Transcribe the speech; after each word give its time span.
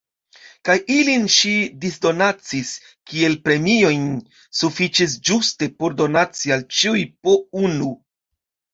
Kaj 0.69 0.75
ilin 0.93 1.27
ŝi 1.33 1.51
disdonacis 1.83 2.71
kiel 3.13 3.37
premiojn. 3.45 4.09
Sufiĉis 4.63 5.17
ĝuste 5.31 5.71
por 5.79 6.01
donaci 6.03 6.59
al 6.61 6.69
ĉiuj 6.81 7.09
po 7.23 7.41
unu. 7.67 7.97